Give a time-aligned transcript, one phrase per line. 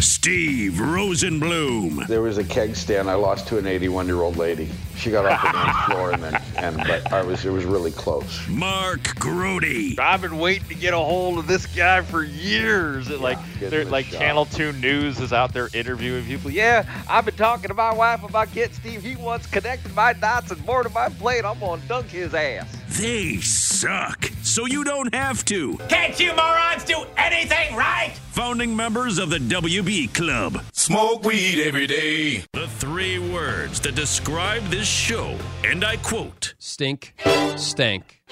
[0.00, 2.06] Steve Rosenbloom.
[2.06, 4.68] There was a keg stand I lost to an 81 year old lady.
[4.96, 7.90] She got off the dance floor and then, and but I was it was really
[7.92, 8.46] close.
[8.48, 9.98] Mark Grote.
[9.98, 13.08] I've been waiting to get a hold of this guy for years.
[13.08, 14.18] And like, they're like shot.
[14.18, 16.50] Channel Two News is out there interviewing people.
[16.50, 19.02] Yeah, I've been talking to my wife about getting Steve.
[19.02, 21.44] He wants connected my dots and more to my plate.
[21.44, 22.76] I'm gonna dunk his ass.
[22.98, 25.76] They suck, so you don't have to.
[25.88, 28.14] Can't you morons do anything right?
[28.32, 30.62] Founding members of the WB Club.
[30.72, 32.44] Smoke weed every day.
[32.54, 37.12] The three words that describe this show, and I quote Stink,
[37.56, 38.22] stank,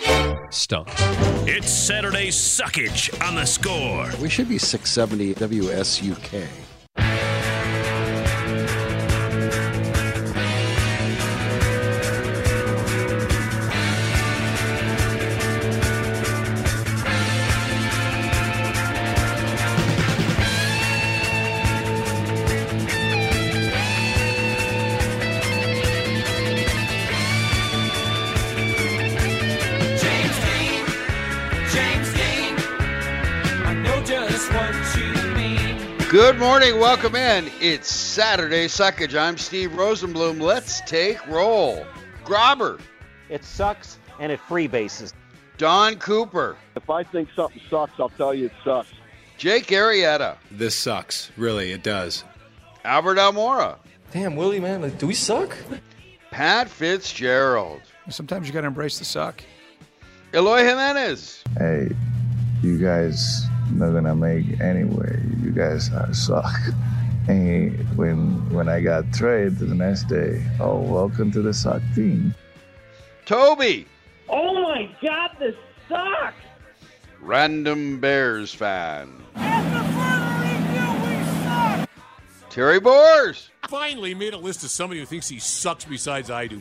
[0.48, 0.88] stunk.
[1.46, 4.10] It's Saturday Suckage on the score.
[4.18, 6.63] We should be 670 WSUK.
[36.34, 37.49] Good morning, welcome in.
[37.61, 39.17] It's Saturday Suckage.
[39.17, 40.41] I'm Steve Rosenbloom.
[40.43, 41.87] Let's take roll.
[42.25, 42.81] Grobber,
[43.28, 45.12] It sucks and it freebases.
[45.59, 48.89] Don Cooper, If I think something sucks, I'll tell you it sucks.
[49.39, 51.31] Jake Arrieta, This sucks.
[51.37, 52.25] Really, it does.
[52.84, 53.77] Albert Almora,
[54.11, 55.56] Damn, Willie, man, like, do we suck?
[56.33, 57.81] Pat Fitzgerald,
[58.11, 59.41] Sometimes you got to embrace the suck.
[60.34, 61.91] Eloy Jimenez, Hey,
[62.61, 65.20] you guys not gonna make anyway.
[65.42, 66.54] You guys are suck.
[67.26, 72.34] And when when I got traded the next day, oh welcome to the suck team.
[73.24, 73.86] Toby,
[74.28, 75.54] Oh my God, this
[75.88, 76.34] sucks!
[77.20, 79.22] Random Bears fan.
[82.50, 83.50] Terry Boers.
[83.69, 86.60] Finally made a list of somebody who thinks he sucks besides I do.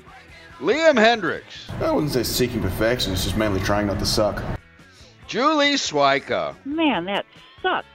[0.59, 4.42] Liam Hendriks, I wouldn't say seeking perfection, it's just mainly trying not to suck.
[5.34, 7.26] Julie Swyka, Man, that
[7.64, 7.88] sucks.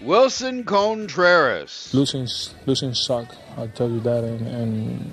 [0.00, 2.26] Willson Contreras, Losing,
[2.66, 3.32] losing suck.
[3.56, 5.12] I'll tell you that, and, and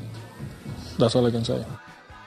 [0.97, 1.63] that's all I can say.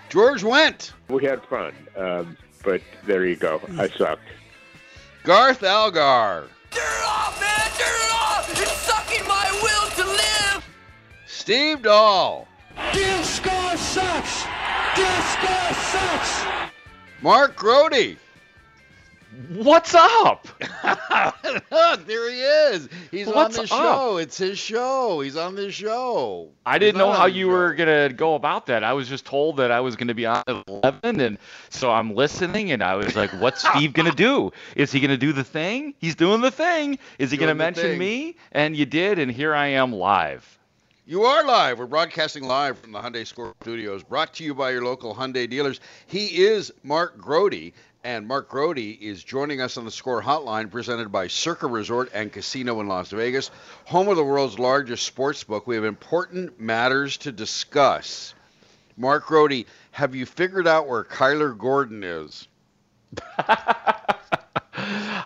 [0.09, 0.93] George went.
[1.09, 3.61] We had fun, um, but there you go.
[3.77, 4.23] I sucked.
[5.25, 7.71] Garth Algar, Turn it off, man!
[7.77, 8.51] Turn it off!
[8.53, 10.65] It's sucking my will to live.
[11.27, 12.47] Steve Dahl,
[12.93, 14.45] Disco sucks.
[14.95, 16.45] Disco sucks.
[17.21, 18.17] Mark Grote.
[19.49, 20.47] What's up?
[21.71, 22.89] Look, there he is.
[23.11, 24.17] He's What's on the show.
[24.19, 25.21] It's his show.
[25.21, 26.51] He's on the show.
[26.67, 27.53] I didn't He's know how you show.
[27.53, 28.85] were gonna go about that.
[28.85, 31.39] I was just told that I was gonna be on at eleven, and
[31.71, 34.53] so I'm listening, and I was like, "What's Steve gonna do?
[34.77, 35.95] Is he gonna do the thing?
[35.99, 36.99] He's doing the thing.
[37.19, 40.59] Is he Doing gonna mention me?" And you did, and here I am live.
[41.07, 41.79] You are live.
[41.79, 45.49] We're broadcasting live from the Hyundai Score Studios, brought to you by your local Hyundai
[45.51, 45.81] dealers.
[46.07, 47.73] He is Mark Grote,
[48.05, 52.33] and Mark Grote is joining us on the Score Hotline, presented by Circa Resort and
[52.33, 53.51] Casino in Las Vegas,
[53.85, 55.67] home of the world's largest sports book.
[55.67, 58.35] We have important matters to discuss.
[58.97, 62.49] Mark Grote, have you figured out where Kyler Gordon is?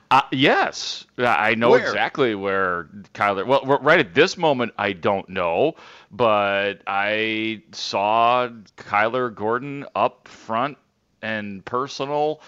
[0.09, 1.81] Uh, yes, I know Where?
[1.81, 3.45] exactly where Kyler.
[3.45, 5.75] Well, right at this moment, I don't know,
[6.13, 10.79] but I saw Kyler Gordon up front
[11.23, 12.41] and personal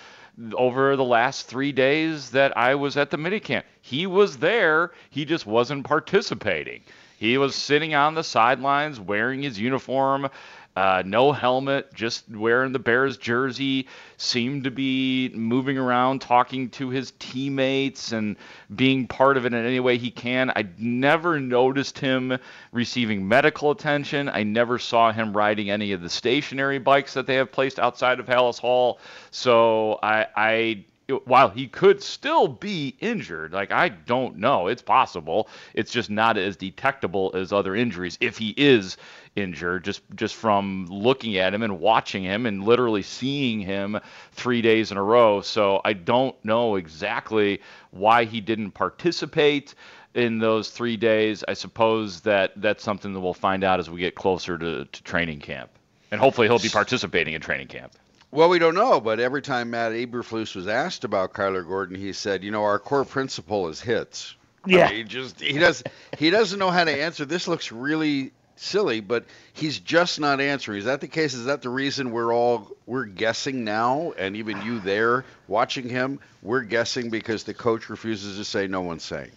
[0.53, 3.65] over the last three days that I was at the minicamp.
[3.81, 6.83] He was there, he just wasn't participating.
[7.19, 10.29] He was sitting on the sidelines wearing his uniform.
[10.79, 13.89] Uh, no helmet, just wearing the Bears jersey.
[14.17, 18.37] Seemed to be moving around, talking to his teammates, and
[18.77, 20.51] being part of it in any way he can.
[20.55, 22.39] I never noticed him
[22.71, 24.29] receiving medical attention.
[24.29, 28.21] I never saw him riding any of the stationary bikes that they have placed outside
[28.21, 29.01] of Halas Hall.
[29.33, 30.85] So I, I
[31.25, 35.49] while he could still be injured, like I don't know, it's possible.
[35.73, 38.99] It's just not as detectable as other injuries if he is
[39.41, 43.99] injured just just from looking at him and watching him and literally seeing him
[44.33, 45.41] 3 days in a row.
[45.41, 49.75] So I don't know exactly why he didn't participate
[50.15, 51.45] in those 3 days.
[51.47, 55.03] I suppose that that's something that we'll find out as we get closer to, to
[55.03, 55.71] training camp.
[56.11, 57.93] And hopefully he'll be participating in training camp.
[58.31, 62.13] Well, we don't know, but every time Matt Eberflus was asked about Kyler Gordon, he
[62.13, 64.35] said, "You know, our core principle is hits."
[64.67, 64.87] Yeah.
[64.87, 65.83] I mean, he just he does
[66.19, 67.25] he doesn't know how to answer.
[67.25, 70.79] This looks really silly, but he's just not answering.
[70.79, 71.35] Is that the case?
[71.35, 76.21] Is that the reason we're all we're guessing now, and even you there watching him,
[76.43, 78.67] we're guessing because the coach refuses to say.
[78.67, 79.31] No one's saying.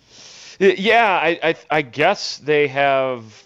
[0.60, 3.44] Uh, yeah, I, I, I guess they have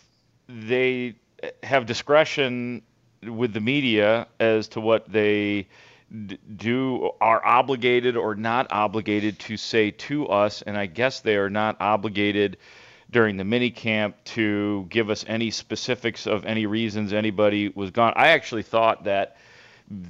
[0.47, 1.15] they
[1.63, 2.81] have discretion
[3.23, 5.67] with the media as to what they
[6.55, 11.49] do are obligated or not obligated to say to us, and I guess they are
[11.49, 12.57] not obligated
[13.15, 18.11] during the mini camp to give us any specifics of any reasons anybody was gone.
[18.17, 19.37] I actually thought that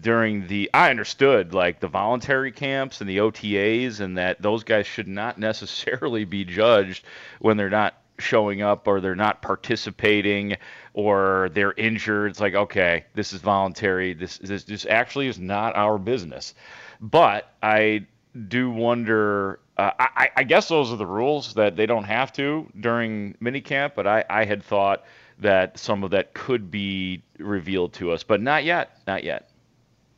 [0.02, 4.88] during the I understood like the voluntary camps and the OTAs and that those guys
[4.88, 7.06] should not necessarily be judged
[7.38, 10.58] when they're not showing up or they're not participating
[10.96, 12.32] or they're injured.
[12.32, 14.16] It's like, okay, this is voluntary.
[14.16, 16.56] This this, this actually is not our business.
[17.00, 18.08] But I
[18.48, 19.60] do wonder.
[19.78, 23.94] Uh, I, I guess those are the rules that they don't have to during minicamp.
[23.96, 25.04] But I, I had thought
[25.40, 29.00] that some of that could be revealed to us, but not yet.
[29.06, 29.50] Not yet.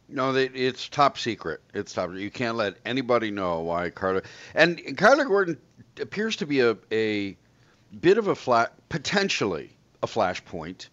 [0.09, 1.62] No, it's top secret.
[1.74, 2.13] It's top.
[2.13, 4.24] You can't let anybody know why Carter
[4.56, 5.57] and Kyler Gordon
[6.00, 7.36] appears to be a a
[8.00, 9.71] bit of a flat, potentially
[10.01, 10.88] a flashpoint,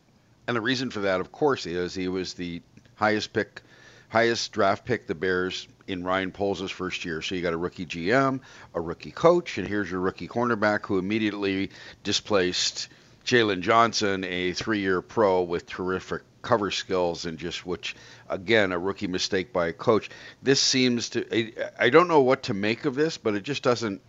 [0.47, 2.61] and the reason for that, of course, is he was the
[2.97, 3.63] highest pick,
[4.09, 7.23] highest draft pick the Bears in Ryan Poles' first year.
[7.23, 8.41] So you got a rookie GM,
[8.75, 11.71] a rookie coach, and here's your rookie cornerback who immediately
[12.03, 12.89] displaced
[13.25, 17.97] Jaylon Johnson, a three-year pro with terrific cover skills and just which
[18.29, 20.11] again a rookie mistake by a coach
[20.43, 23.63] this seems to I, I don't know what to make of this but it just
[23.63, 24.03] doesn't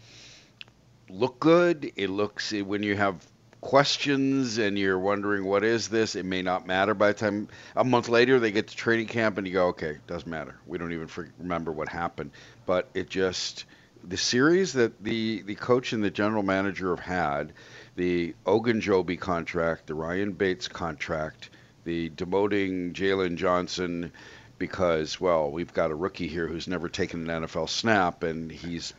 [1.09, 3.25] look good it looks when you have
[3.65, 6.15] questions and you're wondering what is this?
[6.15, 6.93] It may not matter.
[6.93, 9.97] By the time a month later they get to training camp and you go okay
[10.05, 10.55] doesn't matter.
[10.67, 11.09] We don't even
[11.39, 12.29] remember what happened.
[12.67, 13.65] But it just
[14.03, 17.53] the series that the the coach and the general manager have had
[17.95, 21.49] the Ogunjobi contract the Ryan Bates contract
[21.85, 24.11] the demoting Jaylon Johnson
[24.59, 28.93] because, well, we've got a rookie here who's never taken an NFL snap, and he's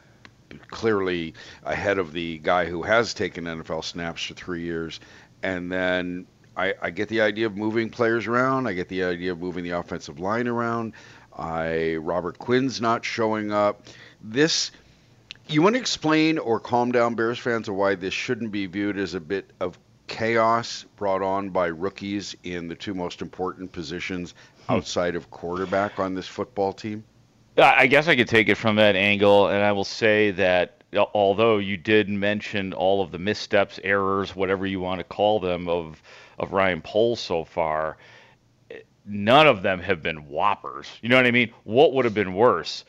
[0.69, 1.35] clearly
[1.65, 5.01] ahead of the guy who has taken NFL snaps for three years.
[5.43, 6.27] And then
[6.57, 8.67] I, I get the idea of moving players around.
[8.67, 10.95] I get the idea of moving the offensive line around.
[11.37, 13.87] I Robert Quinn's not showing up.
[14.23, 14.71] This
[15.49, 18.99] you want to explain or calm down Bears fans of why this shouldn't be viewed
[18.99, 24.35] as a bit of chaos brought on by rookies in the two most important positions
[24.67, 24.73] hmm.
[24.73, 27.05] outside of quarterback on this football team?
[27.59, 31.05] I guess I could take it from that angle, and I will say that uh,
[31.15, 35.69] although you did mention all of the missteps, errors, whatever you want to call them,
[35.69, 36.03] of
[36.39, 37.97] of Ryan Poles so far,
[38.71, 40.87] eh, none of them have been whoppers.
[41.01, 41.53] You know what I mean?
[41.65, 42.85] What would have been worse?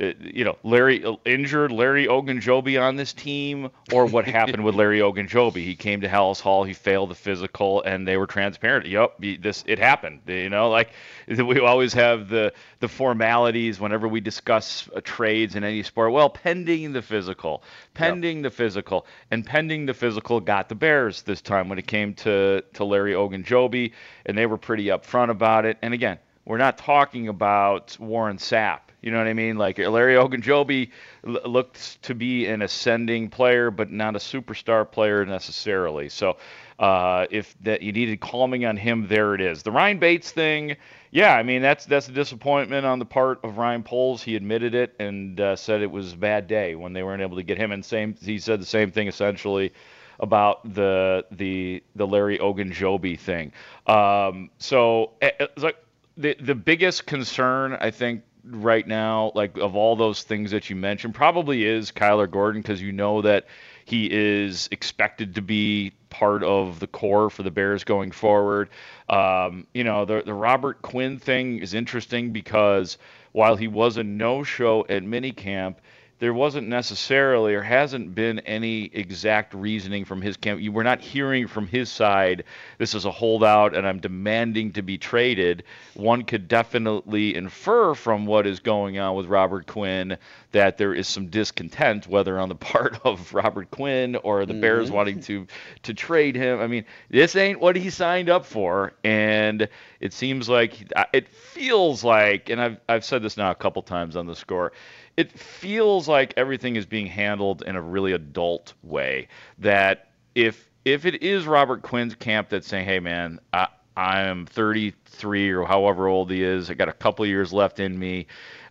[0.00, 5.00] Uh, you know, Larry injured Larry Ogunjobi on this team, or what happened with Larry
[5.00, 5.56] Ogunjobi?
[5.56, 8.86] He came to Halas Hall, he failed the physical, and they were transparent.
[8.86, 10.20] Yep, this it happened.
[10.26, 10.92] You know, like
[11.28, 16.12] we always have the the formalities whenever we discuss uh, trades in any sport.
[16.12, 18.44] Well, pending the physical, pending yep.
[18.44, 22.62] the physical, and pending the physical got the Bears this time when it came to
[22.72, 23.92] to Larry Ogunjobi,
[24.24, 25.76] and they were pretty upfront about it.
[25.82, 29.58] And again, we're not talking about Warren Sapp you know what I mean?
[29.58, 30.90] Like Larry Ogunjobi
[31.26, 36.08] l- looked to be an ascending player, but not a superstar player necessarily.
[36.08, 36.36] So
[36.78, 39.62] uh, if that you needed calming on him, there it is.
[39.64, 40.76] The Ryan Bates thing,
[41.10, 44.22] yeah, I mean that's that's a disappointment on the part of Ryan Poles.
[44.22, 47.36] He admitted it and uh, said it was a bad day when they weren't able
[47.36, 47.72] to get him.
[47.72, 49.72] And same, he said the same thing essentially
[50.20, 53.52] about the the the Larry Ogunjobi thing.
[53.86, 55.76] Um, so it's like
[56.16, 60.76] the the biggest concern I think right now, like of all those things that you
[60.76, 63.46] mentioned, probably is Kyler Gordon because you know that
[63.84, 68.68] he is expected to be part of the core for the Bears going forward.
[69.08, 72.98] Um, you know, the the Robert Quinn thing is interesting because
[73.32, 75.76] while he was a no-show at minicamp,
[76.22, 80.60] there wasn't necessarily or hasn't been any exact reasoning from his camp.
[80.60, 82.44] You were not hearing from his side,
[82.78, 85.64] this is a holdout and I'm demanding to be traded.
[85.94, 90.16] One could definitely infer from what is going on with Robert Quinn
[90.52, 94.90] that there is some discontent, whether on the part of Robert Quinn or the Bears
[94.90, 94.94] Mhm.
[94.94, 95.48] wanting to
[95.82, 96.60] to trade him.
[96.60, 99.66] I mean, this ain't what he signed up for, and
[99.98, 100.76] it seems like
[101.12, 104.70] it feels like, and I've I've said this now a couple times on the score.
[105.16, 109.28] It feels like everything is being handled in a really adult way.
[109.58, 115.50] That if if it is Robert Quinn's camp that's saying, "Hey, man, I, I'm 33
[115.50, 116.70] or however old he is.
[116.70, 118.26] I got a couple years left in me.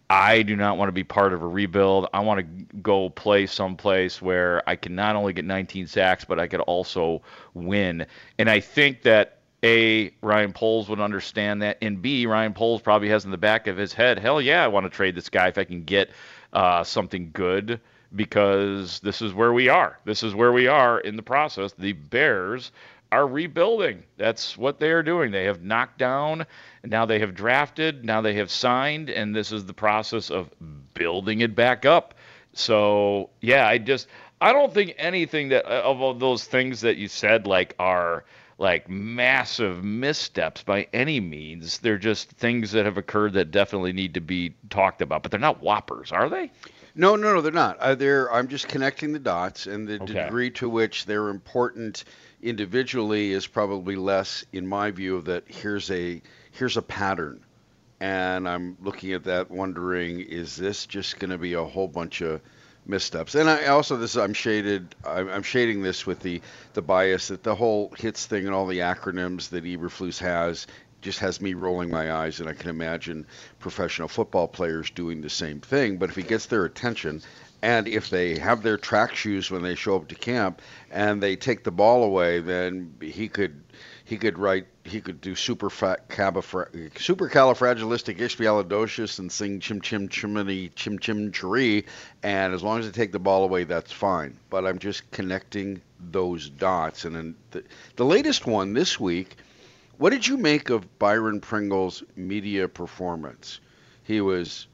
[0.10, 2.08] I do not want to be part of a rebuild.
[2.14, 6.38] I want to go play someplace where I can not only get 19 sacks, but
[6.38, 7.22] I could also
[7.54, 8.06] win.
[8.38, 13.10] And I think that A, Ryan Poles would understand that, and B, Ryan Poles probably
[13.10, 15.50] has in the back of his head, hell yeah, I want to trade this guy
[15.50, 16.10] if I can get
[16.52, 17.80] uh, something good
[18.16, 20.00] because this is where we are.
[20.04, 21.74] This is where we are in the process.
[21.74, 22.72] The Bears
[23.12, 24.04] are rebuilding.
[24.18, 25.32] That's what they are doing.
[25.32, 26.46] They have knocked down,
[26.84, 30.50] now they have drafted, now they have signed, and this is the process of
[30.94, 32.16] building it back up.
[32.54, 34.08] So, yeah, I just
[34.40, 38.26] I don't think anything that of all those things that you said like are
[38.62, 41.80] like massive missteps by any means.
[41.80, 45.40] They're just things that have occurred that definitely need to be talked about, but they're
[45.40, 46.52] not whoppers, are they?
[46.94, 47.80] No, no, no, they're not.
[47.80, 50.14] Uh, they're, I'm just connecting the dots, and the Okay.
[50.14, 52.04] degree to which they're important
[52.44, 57.44] individually is probably less, in my view, of that here's a here's a pattern,
[58.00, 62.22] and I'm looking at that, wondering, is this just going to be a whole bunch
[62.22, 62.42] of
[62.86, 63.36] missteps?
[63.36, 66.42] And I also this I'm shaded, I'm, shading this with the
[66.74, 70.68] the bias that the whole hits thing and all the acronyms that Eberflus has
[71.02, 73.26] just has me rolling my eyes, and I can imagine
[73.60, 75.98] professional football players doing the same thing.
[75.98, 77.22] But if he gets their attention,
[77.62, 80.62] and if they have their track shoes when they show up to camp,
[80.92, 83.62] and they take the ball away, then he could
[84.12, 86.68] he could write he could do super fat cabafra-
[89.20, 91.86] and sing chim chim chimney chim chim chiree,
[92.22, 94.38] and as long as they take the ball away, that's fine.
[94.50, 97.64] But I'm just connecting those dots, and then the,
[97.96, 99.38] the latest one this week.
[99.98, 103.62] What did you make of Byron Pringle's media performance?
[104.04, 104.68] He was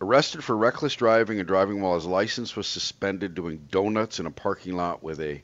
[0.00, 4.30] arrested for reckless driving and driving while his license was suspended doing donuts in a
[4.30, 5.42] parking lot with a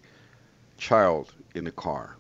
[0.77, 2.18] child in the car.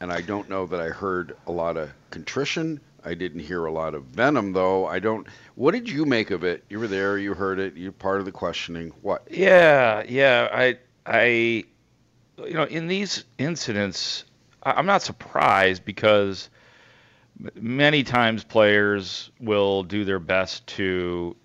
[0.00, 2.80] And I don't know that I heard a lot of contrition.
[3.04, 4.86] I didn't hear a lot of venom though.
[4.86, 6.64] I don't What did you make of it?
[6.68, 8.92] You were there, you heard it, you're part of the questioning.
[9.02, 9.26] What?
[9.30, 10.48] Yeah, yeah.
[10.52, 11.24] I, I,
[12.44, 14.24] you know, in these incidents,
[14.62, 16.50] I'm not surprised because
[17.54, 21.36] many times players will do their best to,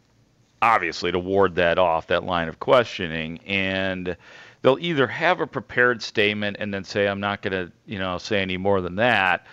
[0.62, 4.18] obviously, to ward that off, that line of questioning, and
[4.62, 8.18] they'll either have a prepared statement and then say, "I'm not going to, you know,
[8.18, 9.46] say any more than that."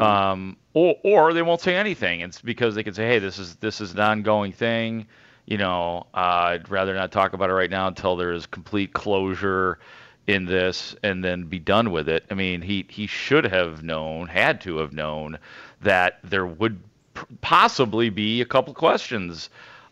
[0.00, 2.20] um, or or they won't say anything.
[2.20, 5.06] It's because they can say, "Hey, this is this is an ongoing thing."
[5.46, 8.92] You know, uh, I'd rather not talk about it right now until there is complete
[8.92, 9.78] closure
[10.26, 12.24] in this, and then be done with it.
[12.30, 15.38] I mean, he he should have known, had to have known
[15.82, 16.80] that there would
[17.40, 19.50] possibly be a couple questions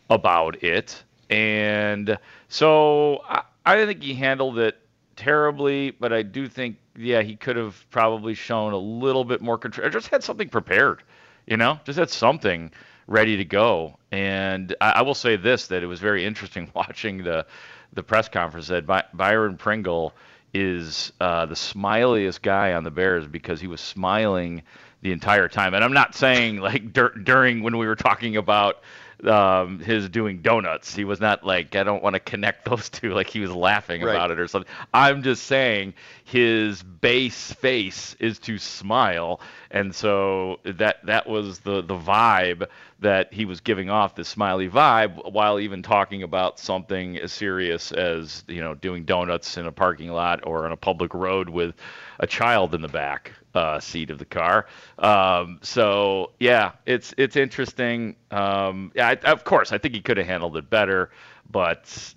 [0.09, 2.17] about it, and
[2.49, 4.77] so I, I think he handled it
[5.15, 9.57] terribly, but I do think, yeah, he could have probably shown a little bit more
[9.57, 9.89] control.
[9.89, 11.03] Just had something prepared,
[11.47, 12.71] you know, just had something
[13.07, 13.97] ready to go.
[14.11, 17.45] And I, I will say this: that it was very interesting watching the
[17.93, 18.67] the press conference.
[18.67, 20.13] That By, Byron Pringle
[20.53, 24.61] is uh, the smiliest guy on the Bears because he was smiling
[25.01, 25.73] the entire time.
[25.73, 28.81] And I'm not saying like dur- during when we were talking about
[29.25, 30.93] um, his doing donuts.
[30.95, 33.13] He was not like I don't want to connect those two.
[33.13, 34.15] Like he was laughing Right.
[34.15, 34.71] about it or something.
[34.93, 35.93] I'm just saying
[36.23, 39.39] his base face is to smile,
[39.71, 42.67] and so that that was the the vibe
[42.99, 47.91] that he was giving off the smiley vibe while even talking about something as serious
[47.91, 51.75] as you know doing donuts in a parking lot or on a public road with
[52.19, 54.65] a child in the back uh, seat of the car.
[54.99, 58.15] Um, so yeah, it's it's interesting.
[58.31, 61.11] Um, yeah, I, of course, I think he could have handled it better,
[61.51, 62.13] but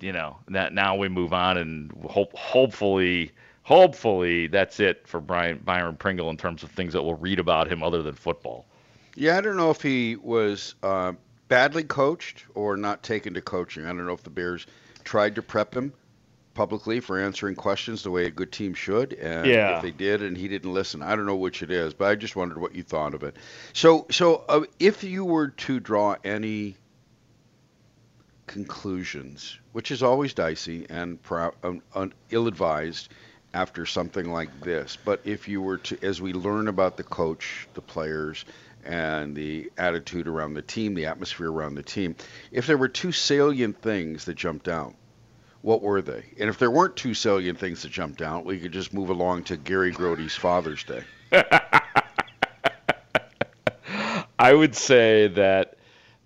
[0.00, 3.32] you know, that now we move on and hope hopefully.
[3.62, 7.70] Hopefully that's it for Brian Byron Pringle in terms of things that we'll read about
[7.70, 8.66] him other than football.
[9.14, 11.12] Yeah, I don't know if he was uh,
[11.46, 13.84] badly coached or not taken to coaching.
[13.84, 14.66] I don't know if the Bears
[15.04, 15.92] tried to prep him
[16.60, 19.76] publicly for answering questions the way a good team should, and Yeah.
[19.76, 22.16] if they did and he didn't listen, I don't know which it is, but I
[22.16, 23.36] just wondered what you thought of it.
[23.72, 26.76] So, so uh, if you were to draw any
[28.46, 33.08] conclusions, which is always dicey and pro- un- un- ill-advised
[33.54, 34.98] after something like this.
[35.02, 38.44] But if you were to, as we learn about the coach, the players,
[38.84, 42.16] and the attitude around the team, the atmosphere around the team,
[42.52, 44.94] if there were two salient things that jumped out,
[45.62, 46.24] what were they?
[46.38, 49.44] And if there weren't two salient things that jumped out, we could just move along
[49.44, 51.04] to Gary Grote's Father's Day.
[54.38, 55.76] I would say that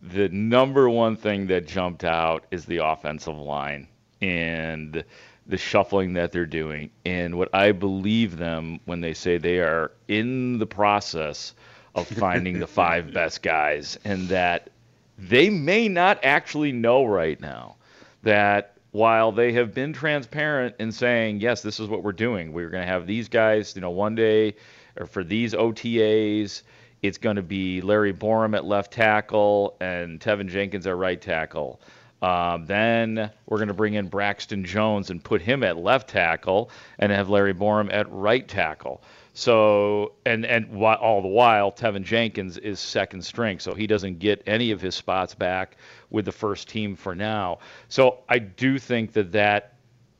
[0.00, 3.88] the number one thing that jumped out is the offensive line
[4.20, 5.04] and
[5.46, 6.90] the shuffling that they're doing.
[7.04, 11.54] And what I believe them when they say they are in the process
[11.94, 14.70] of finding the five best guys, and that
[15.18, 17.76] they may not actually know right now
[18.22, 22.70] that while they have been transparent in saying, yes, this is what we're doing, we're
[22.70, 24.54] going to have these guys, you know, one day
[24.96, 26.62] or for these OTAs,
[27.02, 31.80] it's going to be Larry Borom at left tackle and Teven Jenkins at right tackle.
[32.22, 36.70] Um, then we're going to bring in Braxton Jones and put him at left tackle
[37.00, 39.02] and have Larry Borom at right tackle.
[39.36, 44.44] So and and all the while Teven Jenkins is second string, so he doesn't get
[44.46, 45.76] any of his spots back
[46.10, 47.58] with the first team for now.
[47.88, 49.74] So I do think that that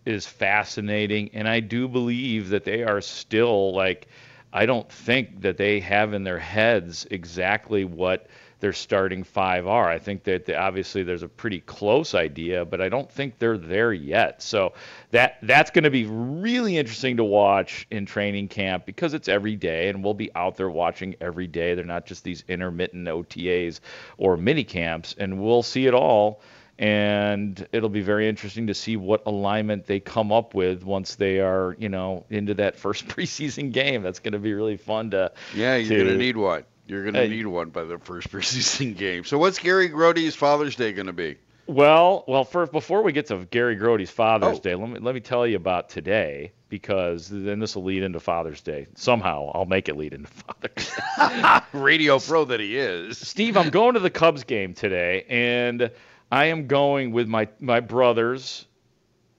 [0.05, 4.09] is fascinating, and I do believe that they are still like.
[4.53, 8.29] I don't think that they have in their heads exactly what
[8.61, 9.89] their starting five are.
[9.89, 13.93] I think that obviously there's a pretty close idea, but I don't think they're there
[13.93, 14.43] yet.
[14.43, 14.73] So
[15.11, 19.57] that that's going to be really interesting to watch in training camp because it's every
[19.57, 21.75] day, and we'll be out there watching every day.
[21.75, 23.81] They're not just these intermittent OTAs
[24.17, 26.41] or mini camps, and we'll see it all
[26.79, 31.39] and it'll be very interesting to see what alignment they come up with once they
[31.39, 34.03] are, you know, into that first preseason game.
[34.03, 35.33] That's going to be really fun to.
[35.55, 36.65] Yeah, you're to- going to need one.
[36.87, 39.25] You're going to need one by the first preseason game.
[39.25, 41.37] So what's Gary Grote's Father's Day going to be?
[41.67, 44.61] Well, well, first before we get to Gary Grote's Father's Oh.
[44.61, 48.21] Day, let me let me tell you about today because then this will lead into
[48.21, 48.87] Father's Day.
[48.97, 51.61] Somehow I'll make it lead into Father's Day.
[51.79, 53.17] Radio pro that he is.
[53.17, 55.91] Steve, I'm going to the Cubs game today, and
[56.31, 58.67] I am going with my my brothers,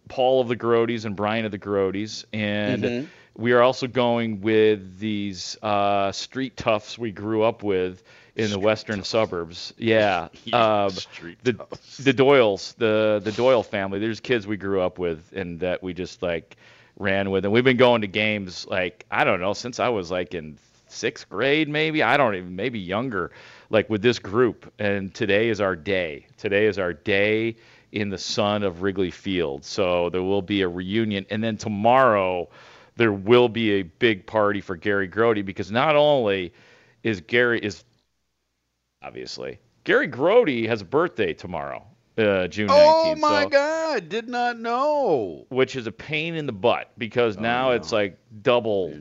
[0.08, 3.08] Paul of the Grotes and Brian of the Grotes, and Mhm.
[3.38, 8.04] We are also going with these uh, street toughs we grew up with
[8.36, 9.74] in the western suburbs.
[9.78, 10.92] Yeah, um,
[11.44, 11.58] the
[12.00, 14.00] the Doyles, the the Doyle family.
[14.00, 16.56] There's kids we grew up with, and that we just like
[16.98, 20.12] ran with, and we've been going to games like I don't know since I was
[20.12, 23.32] like in sixth grade, maybe I don't even maybe younger,
[23.70, 24.72] like with this group.
[24.80, 26.28] And today is our day.
[26.38, 27.58] Today is our day
[27.92, 29.64] in the sun of Wrigley Field.
[29.64, 32.50] So there will be a reunion, and then tomorrow
[32.96, 36.54] there will be a big party for Gary Grote because not only
[37.04, 37.84] is Gary is
[39.02, 41.86] obviously Gary Grote has a birthday tomorrow,
[42.18, 42.72] uh, June 19th.
[42.72, 44.10] Oh my so- God!
[44.10, 45.46] Did not know.
[45.50, 48.94] which is a pain in the butt because now it's like double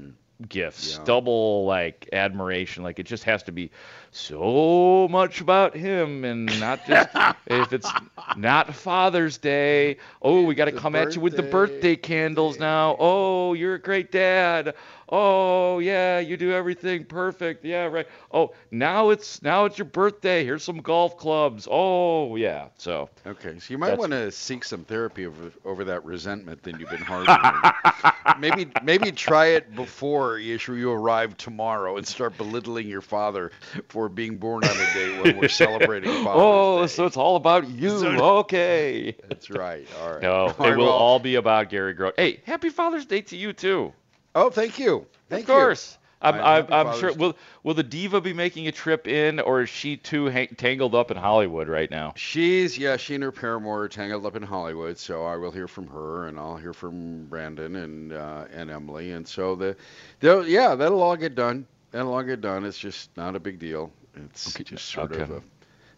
[0.48, 2.82] gifts, double like admiration.
[2.82, 3.70] Like it just has to be
[4.14, 7.08] so much about him and not just
[7.46, 7.90] if it's
[8.36, 9.96] not Father's Day.
[10.22, 12.96] Oh, we got to come at you with the birthday candles now.
[12.98, 14.74] Oh, you're a great dad.
[15.08, 17.64] Oh, yeah, you do everything perfect.
[17.64, 18.06] Yeah, right.
[18.32, 20.44] Oh, now it's now it's your birthday.
[20.44, 21.68] Here's some golf clubs.
[21.70, 22.68] Oh, yeah.
[22.78, 26.78] So Okay, so you might want to seek some therapy over over that resentment that
[26.78, 27.62] you've been harboring.
[28.38, 33.50] maybe maybe try it before you you arrive tomorrow and start belittling your father
[33.88, 37.68] for being born on a day when we're celebrating Father's oh, so it's all about
[37.68, 37.98] you.
[37.98, 39.16] So- okay.
[39.28, 39.86] That's right.
[40.02, 40.22] All right.
[40.22, 42.14] No, All it right, will well- all be about Gary Grote.
[42.16, 43.92] Hey, happy Father's Day to you too.
[44.34, 45.06] Oh, thank you.
[45.28, 45.92] Thank of course.
[45.92, 46.00] you.
[46.22, 47.12] I'm, I'm, I'm sure.
[47.12, 50.94] Will Will the diva be making a trip in, or is she too hang- tangled
[50.94, 52.14] up in Hollywood right now?
[52.16, 55.68] She's yeah, she and her paramour are tangled up in Hollywood, so I will hear
[55.68, 59.76] from her, and I'll hear from Brandon and uh, and Emily, and so the,
[60.20, 61.66] they'll yeah, that'll all get done.
[61.94, 62.64] That'll all done.
[62.64, 63.92] It's just not a big deal.
[64.16, 65.42] It's just sort of a,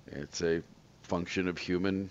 [0.09, 0.62] it's a
[1.00, 2.11] function of human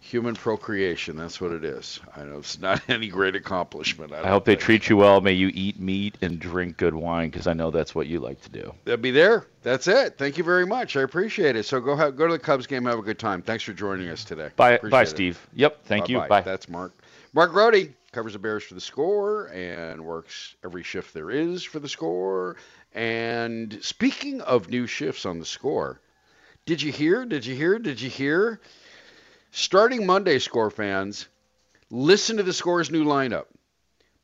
[0.00, 1.16] human procreation.
[1.16, 2.00] That's what it is.
[2.14, 4.12] I know it's not any great accomplishment.
[4.12, 5.22] I, I hope they treat you well.
[5.22, 8.42] May you eat meat and drink good wine, because I know that's what you like
[8.42, 8.74] to do.
[8.84, 9.46] They'll be there.
[9.62, 10.18] That's it.
[10.18, 10.94] Thank you very much.
[10.94, 11.64] I appreciate it.
[11.64, 12.84] So go ha- go to the Cubs game.
[12.84, 13.40] Have a good time.
[13.40, 14.50] Thanks for joining us today.
[14.56, 15.06] Bye, Appreciate bye, it.
[15.06, 15.48] Steve.
[15.54, 16.18] Yep, thank you.
[16.18, 16.40] Bye-bye.
[16.40, 16.42] Bye.
[16.42, 16.92] That's Mark.
[17.32, 21.78] Mark Grote covers the Bears for the score and works every shift there is for
[21.78, 22.56] the score.
[22.92, 26.00] And speaking of new shifts on the score,
[26.66, 27.24] Did you hear?
[27.24, 27.78] Did you hear?
[27.78, 28.60] Did you hear?
[29.50, 31.26] Starting Monday, score fans,
[31.90, 33.46] listen to the score's new lineup.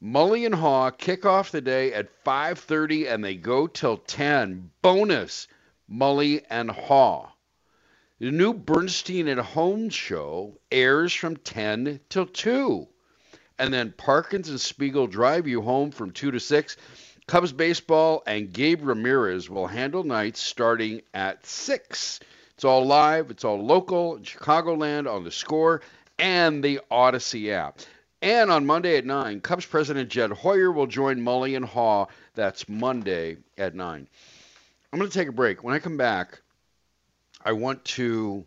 [0.03, 4.71] Mully and Haugh kick off the day at 5:30 and they go till 10.
[4.83, 5.49] Bonus,
[5.91, 7.31] Mully and Haugh.
[8.19, 12.87] The new Bernstein at Home show airs from 10 till 2.
[13.59, 16.77] And then Parkins and Spiegel drive you home from 2 to 6.
[17.27, 22.21] Cubs baseball and Gabe Ramirez will handle nights starting at 6.
[22.55, 25.81] It's all live, it's all local Chicagoland on the score
[26.19, 27.81] and the Audacy app.
[28.21, 32.09] And on Monday at 9, Cubs president Jed Hoyer will join Mully and Haugh.
[32.35, 34.07] That's Monday at 9.
[34.93, 35.65] I'm going to take a break.
[35.65, 36.41] When I come back,
[37.45, 38.45] I want to.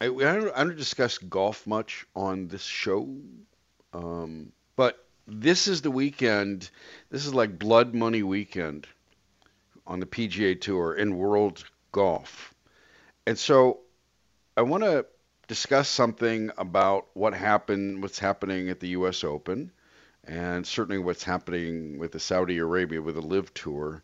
[0.00, 3.08] I, I, don't, I don't discuss golf much on this show,
[3.94, 6.70] um, but this is the weekend.
[7.10, 8.86] This is like blood money weekend
[9.86, 12.54] on the PGA Tour in world golf.
[13.26, 13.80] And so
[14.56, 15.06] I want to
[15.48, 19.24] discuss something about what happened, what's happening at the U.S.
[19.24, 19.70] Open,
[20.24, 24.02] and certainly what's happening with the Saudi Arabia with the LIV Tour,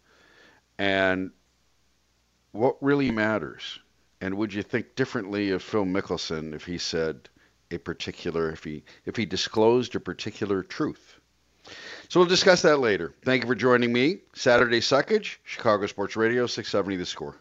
[0.78, 1.30] and
[2.52, 3.78] what really matters.
[4.20, 7.28] And would you think differently of Phil Mickelson if he said
[7.72, 11.20] a particular, if he if he disclosed a particular truth?
[12.08, 13.14] So we'll discuss that later.
[13.24, 14.18] Thank you for joining me.
[14.34, 17.36] Saturday Suckage, Chicago Sports Radio, 670 The Score.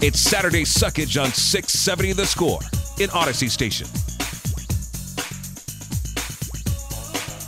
[0.00, 2.60] It's Saturday Suckage on 670 The Score
[2.98, 3.86] in Audacy Station.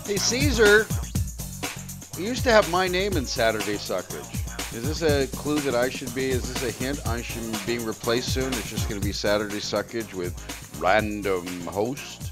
[0.07, 0.87] Hey, Caesar,
[2.17, 4.35] we used to have my name in Saturday Suckage.
[4.75, 6.31] Is this a clue that I should be?
[6.31, 8.53] Is this a hint I should be being replaced soon?
[8.53, 10.35] It's just going to be Saturday Suckage with
[10.79, 12.28] random host.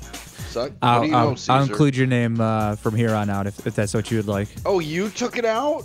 [0.56, 0.72] Suck?
[0.80, 1.36] I'll, you know, I'll?
[1.50, 4.26] I'll include your name uh, from here on out if, if that's what you would
[4.26, 4.48] like.
[4.64, 5.82] Oh, you took it out?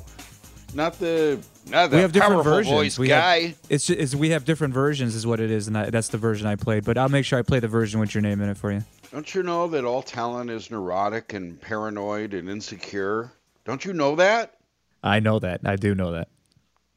[0.74, 2.98] Not the not we have different versions.
[2.98, 3.40] we guy.
[3.42, 6.08] Have, it's, ju- it's we have different versions, is what it is, and I, that's
[6.08, 6.86] the version I played.
[6.86, 8.82] But I'll make sure I play the version with your name in it for you.
[9.12, 13.34] Don't you know that all talent is neurotic and paranoid and insecure?
[13.66, 14.56] Don't you know that?
[15.04, 15.60] I know that.
[15.66, 16.30] I do know that.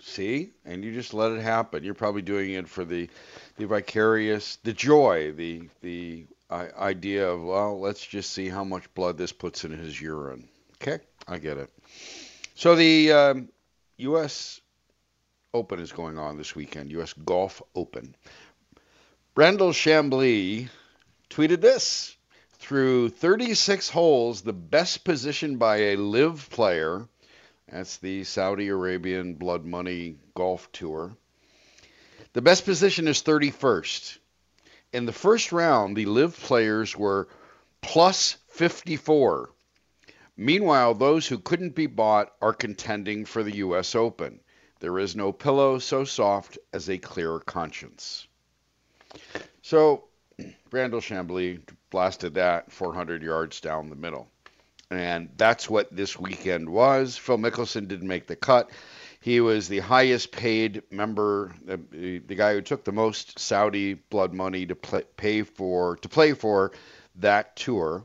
[0.00, 1.82] See, and you just let it happen.
[1.82, 3.08] You're probably doing it for the,
[3.56, 9.18] the vicarious, the joy, the the idea of well, let's just see how much blood
[9.18, 10.48] this puts in his urine.
[10.82, 11.70] Okay, I get it.
[12.54, 13.48] So the um,
[13.98, 14.60] U.S.
[15.52, 16.90] Open is going on this weekend.
[16.92, 17.12] U.S.
[17.12, 18.14] Golf Open.
[19.34, 20.68] Brandel Chamblee
[21.30, 22.16] tweeted this:
[22.64, 27.06] through 36 holes, the best position by a LIV player.
[27.70, 31.16] That's the Saudi Arabian Blood Money Golf Tour.
[32.32, 34.18] The best position is 31st.
[34.94, 37.26] In the first round, the LIV players were
[37.80, 39.50] plus 54.
[40.36, 43.96] Meanwhile, those who couldn't be bought are contending for the U.S.
[43.96, 44.38] Open.
[44.78, 48.28] There is no pillow so soft as a clear conscience.
[49.62, 50.04] So,
[50.70, 54.28] Brandel Chamblee blasted that 400 yards down the middle.
[54.92, 57.16] And that's what this weekend was.
[57.16, 58.70] Phil Mickelson didn't make the cut.
[59.24, 64.34] He was the highest paid member, the, the guy who took the most Saudi blood
[64.34, 66.72] money to play, pay for to play for
[67.14, 68.04] that tour.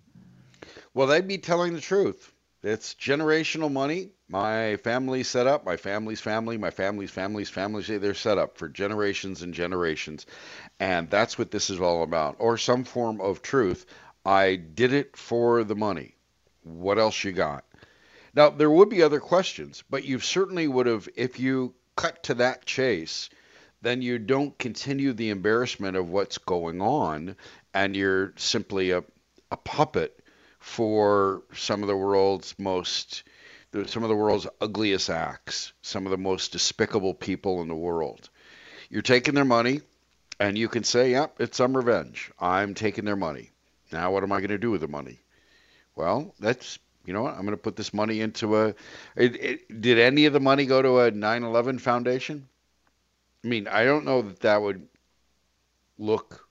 [0.93, 2.33] Well, they'd be telling the truth.
[2.63, 4.12] It's generational money.
[4.30, 8.69] My family set up, my family's family, my family's family's family, they're set up for
[8.69, 10.26] generations and generations.
[10.80, 12.38] And that's what this is all about.
[12.39, 13.86] Or some form of truth.
[14.26, 16.15] I did it for the money.
[16.63, 17.65] What else you got?
[18.34, 22.36] Now, there would be other questions, but you certainly would have, if you cut to
[22.36, 23.30] that chase,
[23.82, 27.36] then you don't continue the embarrassment of what's going on
[27.73, 29.04] and you're simply a,
[29.52, 30.23] a puppet
[30.63, 33.23] for some of the world's most
[33.86, 38.30] some of the world's ugliest acts, some of the most despicable people in the world.
[38.89, 39.82] You're taking their money
[40.39, 42.32] and you can say, "Yep, it's some revenge.
[42.39, 43.52] I'm taking their money."
[43.91, 45.19] Now what am I going to do with the money?
[45.95, 47.34] Well, that's you know what?
[47.34, 48.69] I'm going to put this money into a.
[49.17, 52.47] It, it, did any of the money go to a 9/11 foundation?
[53.43, 54.88] I mean, I don't know that that would
[55.97, 56.47] look.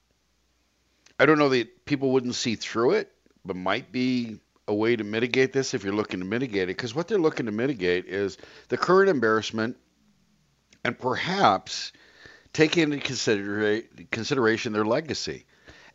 [1.19, 3.12] I don't know that people wouldn't see through it,
[3.45, 6.77] but might be a way to mitigate this if you're looking to mitigate it.
[6.77, 9.77] Because what they're looking to mitigate is the current embarrassment,
[10.85, 11.93] and perhaps
[12.53, 15.47] taking into considera- consideration their legacy.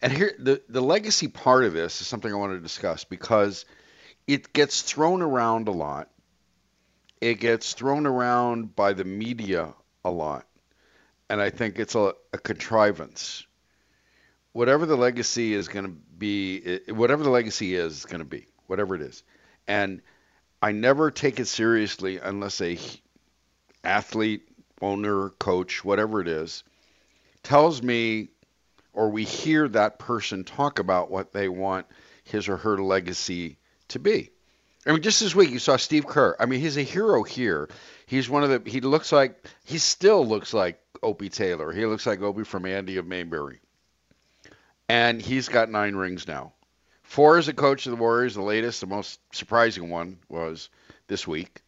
[0.02, 3.66] And here, the the legacy part of this is something I want to discuss because
[4.28, 6.10] it gets thrown around a lot.
[7.20, 9.74] It gets thrown around by the media
[10.06, 10.46] a lot.
[11.30, 13.46] And I think it's a, a contrivance.
[14.54, 18.48] Whatever the legacy is going to be, whatever the legacy is, is going to be,
[18.66, 19.24] whatever it is.
[19.68, 20.02] And
[20.62, 22.80] I never take it seriously unless a
[23.84, 24.48] athlete,
[24.82, 26.64] owner, coach, whatever it is,
[27.44, 28.30] tells me
[28.94, 31.86] or we hear that person talk about what they want
[32.24, 33.58] his or her legacy
[33.90, 34.32] to be.
[34.88, 36.36] I mean, just this week you saw Steve Kerr.
[36.40, 37.70] I mean, he's a hero here.
[38.06, 38.70] He's one of the.
[38.70, 41.72] He looks like he still looks like Opie Taylor.
[41.72, 43.60] He looks like Opie from Andy of Mayberry.
[44.90, 46.54] And he's got nine rings now.
[47.04, 48.36] Four as a coach of the Warriors.
[48.36, 50.70] The latest, the most surprising one was
[51.08, 51.62] this week.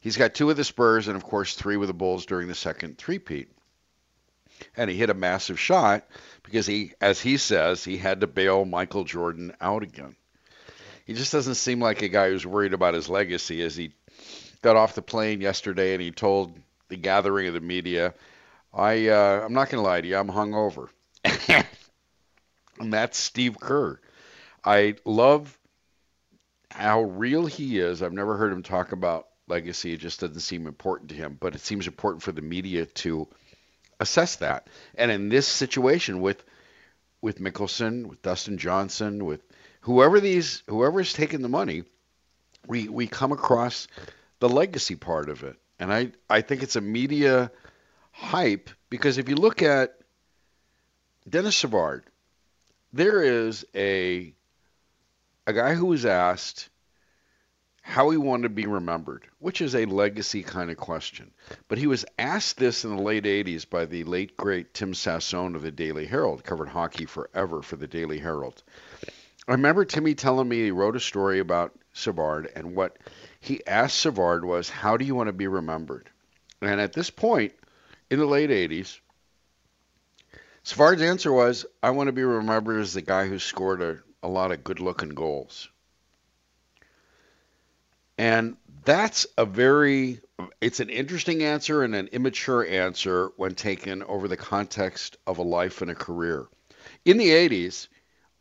[0.00, 2.54] He's got two with the Spurs and of course three with the Bulls during the
[2.54, 3.48] second three-peat.
[4.76, 6.06] And he hit a massive shot
[6.42, 10.14] because he, as he says, he had to bail Michael Jordan out again
[11.04, 13.92] he just doesn't seem like a guy who's worried about his legacy as he
[14.62, 18.14] got off the plane yesterday and he told the gathering of the media,
[18.72, 20.88] I uh, I'm not going to lie to you, I'm hungover.
[22.84, 24.00] and that's Steve Kerr.
[24.64, 25.58] I love
[26.70, 28.02] how real he is.
[28.02, 29.92] I've never heard him talk about legacy.
[29.92, 33.28] It just doesn't seem important to him, but it seems important for the media to
[34.00, 34.68] assess that.
[34.94, 36.42] And in this situation with
[37.20, 39.42] with Mickelson, with Dustin Johnson, with
[39.80, 41.84] whoever these whoever's taking the money,
[42.66, 43.88] we we come across
[44.40, 45.56] the legacy part of it.
[45.78, 47.50] And I, I think it's a media
[48.12, 49.98] hype because if you look at
[51.28, 52.04] Denis Savard,
[52.94, 54.32] there is a
[55.48, 56.68] a guy who was asked
[57.82, 61.32] how he wanted to be remembered, which is a legacy kind of question.
[61.68, 65.54] But he was asked this in the late 80s by the late great Tim Sassone
[65.54, 68.62] of the Daily Herald, covered hockey forever for the Daily Herald.
[69.46, 72.96] I remember Timmy telling me he wrote a story about Savard, and what
[73.40, 76.08] he asked Savard was, How do you want to be remembered?
[76.62, 77.52] And at this point,
[78.08, 79.00] in the late 80s,
[80.66, 84.28] Savard's answer was, I want to be remembered as the guy who scored a, a
[84.28, 85.68] lot of good looking goals.
[88.16, 90.20] And that's a very,
[90.62, 95.42] it's an interesting answer and an immature answer when taken over the context of a
[95.42, 96.46] life and a career.
[97.04, 97.88] In the 80s,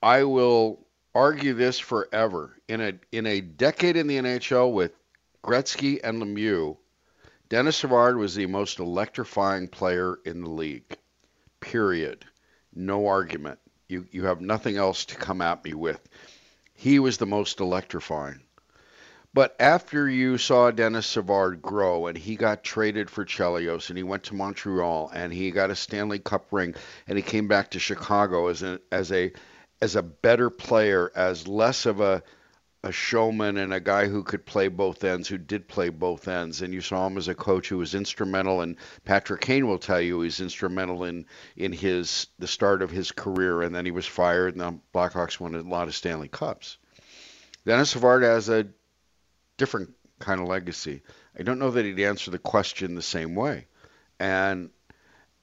[0.01, 2.57] I will argue this forever.
[2.69, 4.93] In a in a decade in the NHL with
[5.43, 6.77] Gretzky and Lemieux,
[7.49, 10.97] Denis Savard was the most electrifying player in the league.
[11.63, 12.25] Period.
[12.75, 13.59] No argument.
[13.87, 15.99] You you have nothing else to come at me with.
[16.73, 18.41] He was the most electrifying.
[19.33, 24.03] But after you saw Denis Savard grow and he got traded for Chelios and he
[24.03, 26.75] went to Montreal and he got a Stanley Cup ring
[27.07, 29.31] and he came back to Chicago as a as a
[29.81, 32.21] as a better player, as less of a
[32.83, 36.61] a showman and a guy who could play both ends, who did play both ends.
[36.61, 38.61] And you saw him as a coach who was instrumental.
[38.61, 43.11] And Patrick Kane will tell you he's instrumental in in his the start of his
[43.11, 43.61] career.
[43.61, 46.77] And then he was fired, and the Blackhawks won a lot of Stanley Cups.
[47.65, 48.67] Denis Savard has a
[49.57, 51.01] different kind of legacy.
[51.37, 53.67] I don't know that he'd answer the question the same way.
[54.19, 54.69] And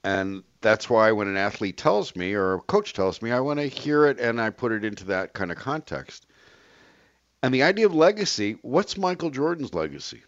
[0.04, 3.60] and that's why when an athlete tells me or a coach tells me, I want
[3.60, 6.26] to hear it and I put it into that kind of context.
[7.42, 10.22] And the idea of legacy, what's Michael Jordan's legacy?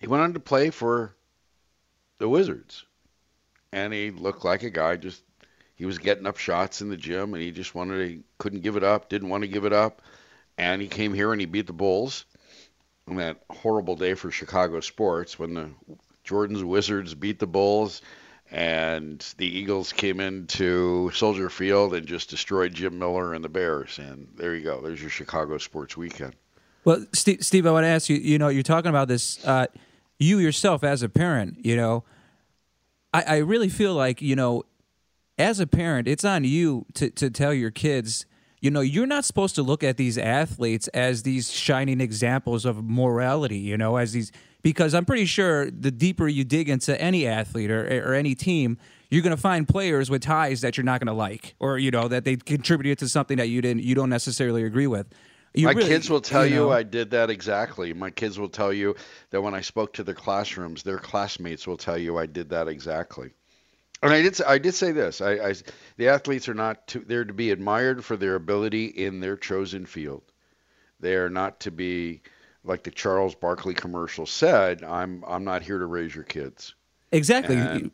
[0.00, 1.14] He went on to play for
[2.18, 2.84] the Wizards.
[3.72, 5.22] And he looked like a guy just
[5.76, 8.76] he was getting up shots in the gym and he just wanted to couldn't give
[8.76, 10.02] it up, didn't want to give it up.
[10.58, 12.24] And he came here and he beat the Bulls
[13.08, 15.70] on that horrible day for Chicago sports when the
[16.24, 18.02] Jordan's Wizards beat the Bulls
[18.50, 23.98] and the Eagles came into Soldier Field and just destroyed Jim Miller and the Bears.
[23.98, 24.80] And there you go.
[24.80, 26.34] There's your Chicago sports weekend.
[26.84, 28.16] Well, Steve, Steve, I want to ask you.
[28.16, 29.44] You know, you're talking about this.
[29.46, 29.66] Uh,
[30.18, 32.04] you yourself, as a parent, you know,
[33.12, 34.64] I, I really feel like you know,
[35.38, 38.26] as a parent, it's on you to to tell your kids.
[38.60, 42.84] You know, you're not supposed to look at these athletes as these shining examples of
[42.84, 43.58] morality.
[43.58, 47.70] You know, as these because I'm pretty sure the deeper you dig into any athlete
[47.70, 48.78] or, or any team,
[49.10, 51.90] you're going to find players with ties that you're not going to like, or you
[51.90, 55.06] know that they contributed to something that you didn't, you don't necessarily agree with.
[55.52, 57.92] You My really- kids will tell you, know- I did that exactly.
[57.92, 58.94] My kids will tell you
[59.30, 62.68] that when I spoke to their classrooms, their classmates will tell you I did that
[62.68, 63.30] exactly.
[64.02, 65.20] And I did, I did say this.
[65.20, 65.54] I, I,
[65.96, 69.84] the athletes are not to, they're to be admired for their ability in their chosen
[69.84, 70.22] field.
[71.00, 72.22] They are not to be
[72.64, 74.82] like the Charles Barkley commercial said.
[74.82, 76.74] I'm, I'm not here to raise your kids.
[77.12, 77.56] Exactly.
[77.56, 77.90] And-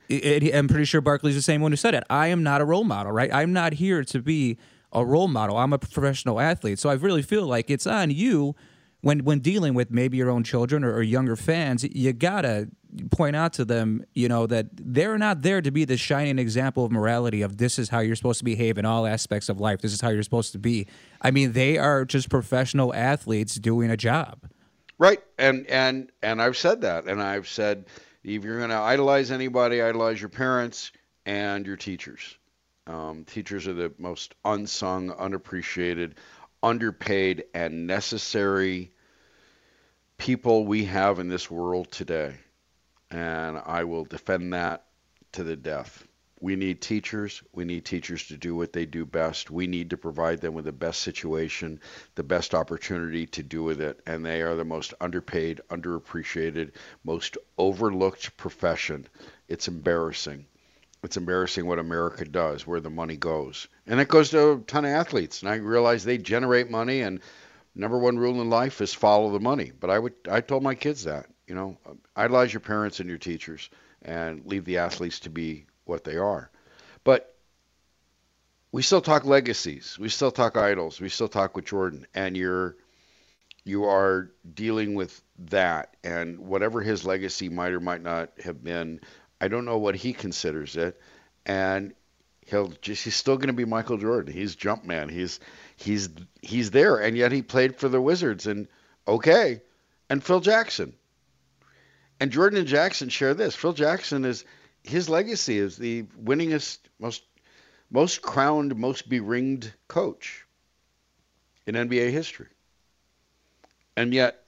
[0.54, 2.04] I'm pretty sure Barkley's the same one who said it.
[2.10, 3.32] I am not a role model, right?
[3.32, 4.58] I'm not here to be
[4.92, 5.56] a role model.
[5.56, 6.78] I'm a professional athlete.
[6.78, 8.54] So I really feel like it's on you
[9.00, 11.84] when when dealing with maybe your own children or, or younger fans.
[11.84, 12.68] You gotta
[13.10, 16.84] point out to them, you know, that they're not there to be the shining example
[16.84, 19.80] of morality of this is how you're supposed to behave in all aspects of life.
[19.80, 20.86] This is how you're supposed to be.
[21.20, 24.48] I mean, they are just professional athletes doing a job.
[24.98, 27.84] Right, and and and I've said that, and I've said
[28.24, 30.90] if you're going to idolize anybody, idolize your parents
[31.26, 32.36] and your teachers.
[32.86, 36.14] Um, teachers are the most unsung, unappreciated,
[36.62, 38.92] underpaid, and necessary
[40.18, 42.34] people we have in this world today,
[43.10, 44.86] and I will defend that
[45.32, 46.05] to the death.
[46.46, 47.42] We need teachers.
[47.52, 49.50] We need teachers to do what they do best.
[49.50, 51.80] We need to provide them with the best situation,
[52.14, 53.98] the best opportunity to do with it.
[54.06, 56.70] And they are the most underpaid, underappreciated,
[57.02, 59.08] most overlooked profession.
[59.48, 60.46] It's embarrassing.
[61.02, 63.66] It's embarrassing what America does, where the money goes.
[63.88, 65.42] And it goes to a ton of athletes.
[65.42, 67.18] And I realize they generate money and
[67.74, 69.72] number one rule in life is follow the money.
[69.80, 71.76] But I would I told my kids that, you know,
[72.14, 73.68] idolize your parents and your teachers
[74.02, 76.50] and leave the athletes to be what they are.
[77.04, 77.34] But
[78.72, 79.96] we still talk legacies.
[79.98, 81.00] We still talk idols.
[81.00, 82.76] We still talk with Jordan and you're
[83.64, 89.00] you are dealing with that and whatever his legacy might or might not have been,
[89.40, 91.00] I don't know what he considers it
[91.46, 91.94] and
[92.42, 94.32] he'll just he's still going to be Michael Jordan.
[94.32, 95.10] He's Jumpman.
[95.10, 95.40] He's
[95.76, 96.10] he's
[96.42, 98.68] he's there and yet he played for the Wizards and
[99.08, 99.62] okay.
[100.10, 100.92] And Phil Jackson.
[102.20, 103.54] And Jordan and Jackson share this.
[103.54, 104.44] Phil Jackson is
[104.86, 107.22] his legacy is the winningest, most
[107.90, 110.44] most crowned, most beringed coach
[111.66, 112.48] in NBA history.
[113.96, 114.42] And yet,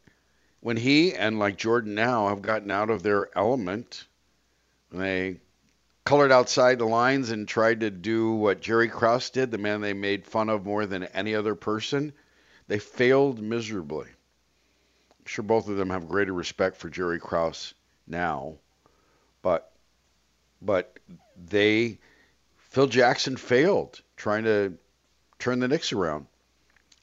[0.60, 4.06] when he and like Jordan now have gotten out of their element,
[4.90, 5.40] they
[6.04, 9.92] colored outside the lines and tried to do what Jerry Krause did, the man they
[9.92, 12.12] made fun of more than any other person,
[12.66, 14.08] they failed miserably.
[14.08, 17.74] I'm sure both of them have greater respect for Jerry Krause
[18.06, 18.56] now,
[19.42, 19.72] but
[20.60, 20.98] but
[21.36, 21.98] they
[22.56, 24.74] Phil Jackson failed trying to
[25.38, 26.26] turn the Knicks around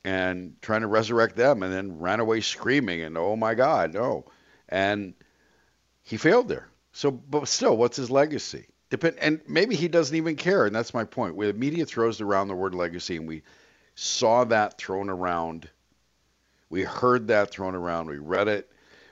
[0.04, 4.26] and trying to resurrect them and then ran away screaming and oh my god no.
[4.70, 5.14] And
[6.04, 6.70] he failed there.
[6.92, 8.68] So but still what's his legacy?
[8.90, 11.36] Depend, and maybe he doesn't even care and that's my point.
[11.36, 13.44] Where the media throws around the word legacy and we
[13.96, 15.70] saw that thrown around.
[16.70, 18.08] We heard that thrown around.
[18.08, 18.70] We read it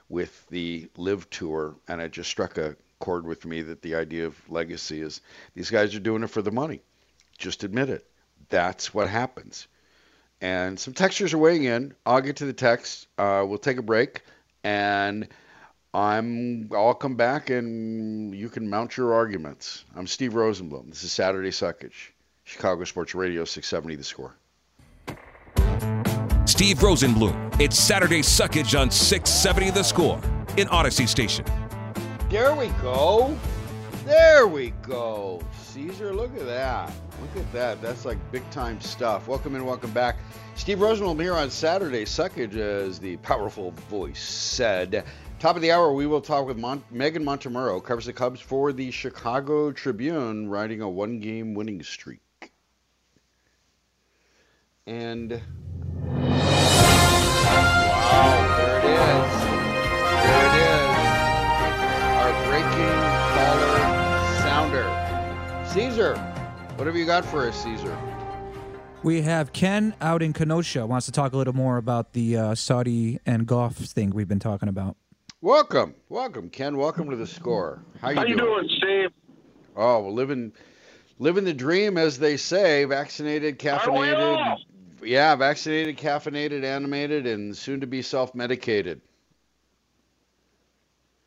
[0.08, 4.26] with the LIV Tour and it just struck a chord with me that the idea
[4.26, 5.20] of legacy is
[5.54, 6.80] these guys are doing it for the money
[7.38, 8.06] just admit it
[8.48, 9.68] that's what happens
[10.44, 11.94] and some textures are weighing in.
[12.04, 13.06] I'll get to the text.
[13.16, 14.22] Uh, we'll take a break,
[14.62, 15.26] and
[15.94, 19.84] I'm I'll come back and you can mount your arguments.
[19.96, 20.90] I'm Steve Rosenbloom.
[20.90, 22.10] This is Saturday Suckage,
[22.44, 24.34] Chicago Sports Radio 670 The Score.
[26.46, 27.60] Steve Rosenbloom.
[27.60, 30.20] It's Saturday Suckage on 670 The Score
[30.58, 31.46] in Audacy Station.
[32.30, 33.36] There we go.
[34.04, 35.40] There we go.
[35.56, 36.92] Caesar, look at that.
[37.20, 37.80] Look at that.
[37.80, 39.28] That's like big time stuff.
[39.28, 40.16] Welcome and welcome back.
[40.56, 42.04] Steve Rosenbloom here on Saturday.
[42.04, 45.04] Suckage, as the powerful voice said.
[45.38, 48.72] Top of the hour, we will talk with Mon- Meghan Montemurro, covers the Cubs for
[48.72, 52.20] the Chicago Tribune, riding a one game winning streak.
[54.86, 55.40] And
[58.02, 58.84] wow, there it
[59.38, 59.43] is.
[65.74, 66.16] Caesar,
[66.76, 67.98] what have you got for us, Caesar?
[69.02, 72.54] We have Ken out in Kenosha wants to talk a little more about the uh,
[72.54, 74.96] Saudi and golf thing we've been talking about.
[75.40, 76.76] Welcome, welcome, Ken.
[76.76, 77.82] Welcome to the score.
[78.00, 78.68] How you How you doing?
[78.68, 79.10] doing, Steve?
[79.74, 80.52] Oh, well, living,
[81.18, 82.84] living the dream, as they say.
[82.84, 84.58] Vaccinated, caffeinated.
[85.02, 89.00] Yeah, vaccinated, caffeinated, animated, and soon to be self-medicated.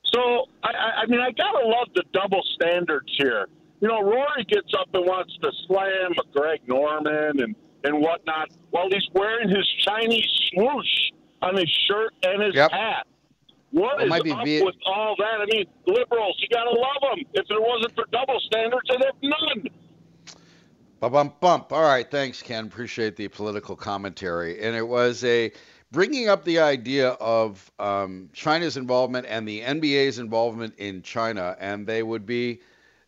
[0.05, 3.49] So, I, I I mean, I gotta love the double standards here.
[3.79, 8.49] You know, Rory gets up and wants to slam a Greg Norman and and whatnot
[8.71, 11.11] while he's wearing his Chinese swoosh
[11.41, 12.71] on his shirt and his Yep.
[12.71, 13.07] hat.
[13.71, 15.41] What It is might be up Viet- with all that?
[15.41, 17.23] I mean, liberals, you gotta love them.
[17.33, 19.67] If it wasn't for double standards, they'd have none.
[20.99, 21.71] Bump, bump, bump.
[21.71, 22.65] All right, thanks, Ken.
[22.65, 24.59] Appreciate the political commentary.
[24.61, 25.51] And it was a
[25.91, 31.85] bringing up the idea of um, China's involvement and the NBA's involvement in China, and
[31.85, 32.59] they would be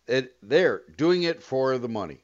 [0.10, 2.24] it, they're doing it for the money.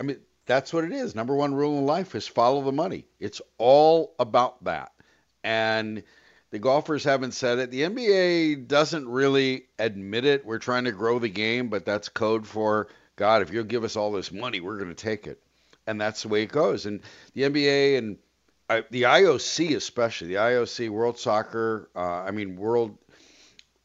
[0.00, 1.14] I mean, that's what it is.
[1.14, 3.06] Number one rule in life is follow the money.
[3.20, 4.92] It's all about that.
[5.44, 6.02] And
[6.50, 7.70] the golfers haven't said it.
[7.70, 10.44] The NBA doesn't really admit it.
[10.44, 13.96] We're trying to grow the game, but that's code for God, if you'll give us
[13.96, 15.42] all this money, we're going to take it.
[15.86, 16.86] And that's the way it goes.
[16.86, 17.00] And
[17.34, 18.16] the NBA and
[18.70, 22.96] uh, the IOC, especially the IOC, World Soccer, uh, I mean World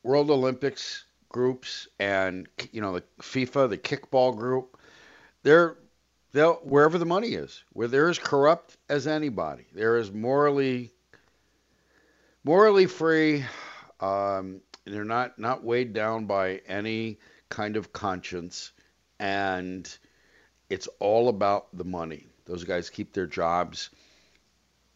[0.03, 4.77] World Olympics groups, and you know the FIFA, the kickball group,
[5.43, 5.75] they're
[6.31, 9.65] they'll wherever the money is, where they're as corrupt as anybody.
[9.73, 10.93] They're as morally
[12.45, 13.43] morally free.
[13.99, 17.19] Um, they're not not weighed down by any
[17.49, 18.71] kind of conscience,
[19.19, 19.89] and
[20.69, 22.27] it's all about the money.
[22.45, 23.89] Those guys keep their jobs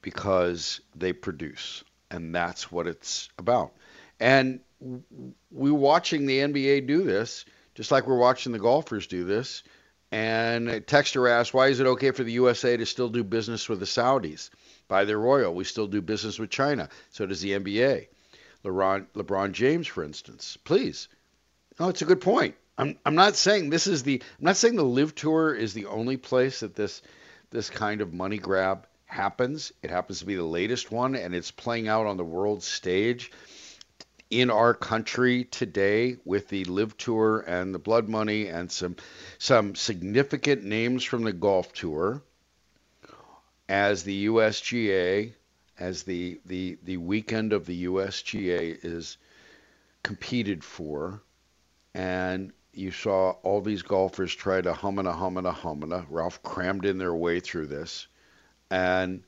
[0.02, 3.74] because they produce, and that's what it's about.
[4.20, 9.64] And we're watching the NBA do this, just like we're watching the golfers do this.
[10.12, 13.68] And a texter asked, why is it okay for the USA to still do business
[13.68, 14.50] with the Saudis?
[14.88, 16.88] By their royal, We still do business with China.
[17.10, 18.08] So does the NBA.
[18.64, 20.58] LeBron, LeBron James, for instance.
[20.64, 21.10] Please.
[21.80, 22.56] No, it's a good point.
[22.78, 25.88] I'm, I'm not saying this is the I'm not saying the LIV Tour is the
[25.88, 27.02] only place that this
[27.50, 29.72] this kind of money grab happens.
[29.82, 33.32] It happens to be the latest one and it's playing out on the world stage
[34.30, 38.96] in our country today with the LIV Tour and the blood money and some
[39.38, 42.22] some significant names from the golf tour
[43.70, 45.34] as the USGA
[45.80, 49.18] as the the the weekend of the USGA is
[50.04, 51.22] competed for.
[51.94, 57.16] And you saw all these golfers try to humana humana humana Ralph crammed in their
[57.16, 58.08] way through this.
[58.70, 59.24] And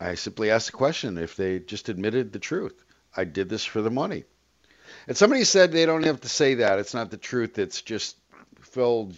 [0.00, 2.84] I simply asked the question if they just admitted the truth.
[3.16, 4.24] I did this for the money
[5.06, 6.78] and somebody said they don't have to say that.
[6.78, 7.58] It's not the truth.
[7.58, 8.16] It's just
[8.60, 9.12] Phil.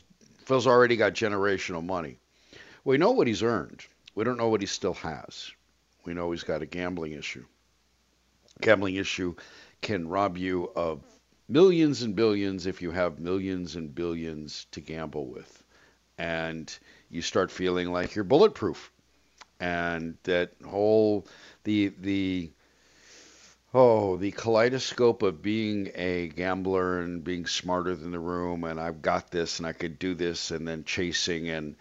[0.45, 2.19] Phil's already got generational money.
[2.85, 3.85] We know what he's earned.
[4.15, 5.51] We don't know what he still has.
[6.05, 7.45] We know he's got a gambling issue.
[8.61, 9.35] Gambling issue
[9.81, 11.03] can rob you of
[11.49, 15.63] millions and billions if you have millions and billions to gamble with.
[16.19, 16.77] And
[17.11, 18.93] you start feeling like you're bulletproof.
[19.61, 21.27] And that whole
[21.65, 22.51] the the
[23.75, 29.03] oh, the kaleidoscope of being a gambler and being smarter than the room, and I've
[29.03, 31.51] got this and I could do this, and then chasing.
[31.51, 31.75] And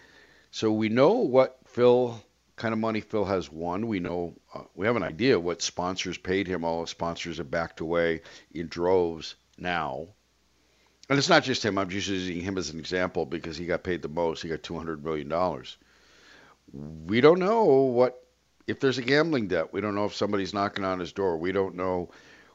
[0.50, 2.20] so we know what Phil
[2.56, 3.88] kind of money Phil has won.
[3.88, 6.64] We know uh, we have an idea what sponsors paid him.
[6.64, 8.22] All the sponsors have backed away
[8.54, 10.08] in droves now.
[11.10, 11.78] And it's not just him.
[11.78, 14.42] I'm just using him as an example because he got paid the most.
[14.42, 15.32] He got $200 million.
[17.06, 18.23] We don't know what
[18.68, 21.38] if there's a gambling debt, we don't know if somebody's knocking on his door.
[21.38, 22.12] We don't know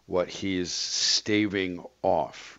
[0.06, 2.58] what he's staving off.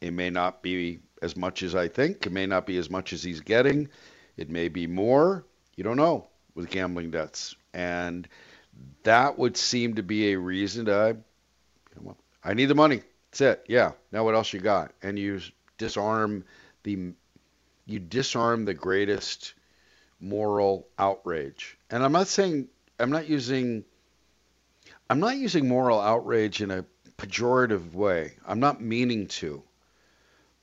[0.00, 2.26] It may not be as much as I think.
[2.26, 3.88] It may not be as much as he's getting.
[4.36, 5.46] It may be more.
[5.74, 7.54] You don't know with gambling debts.
[7.72, 8.28] And
[9.04, 11.16] that would seem to be a reason to,
[12.00, 13.02] well, I need the money.
[13.30, 13.64] That's it.
[13.68, 13.92] Yeah.
[14.12, 14.92] Now what else you got?
[15.02, 15.40] And you
[15.78, 16.44] disarm
[16.82, 17.12] the,
[17.86, 19.54] you disarm the greatest
[20.20, 21.78] moral outrage.
[21.90, 23.84] And I'm not saying I'm not using
[25.08, 26.84] I'm not using moral outrage in a
[27.18, 28.34] pejorative way.
[28.46, 29.62] I'm not meaning to.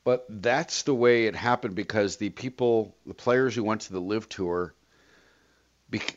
[0.04, 4.02] But that's the way it happened because the people, the players who went to the
[4.02, 4.74] LIV Tour